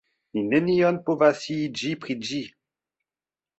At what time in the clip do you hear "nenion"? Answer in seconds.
0.53-0.97